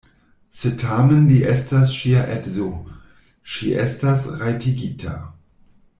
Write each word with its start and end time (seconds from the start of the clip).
Se 0.59 0.69
tamen 0.83 1.27
li 1.31 1.35
estas 1.51 1.93
ŝia 1.97 2.23
edzo, 2.37 2.71
ŝi 3.57 3.71
estas 3.85 4.27
rajtigita. 4.41 5.17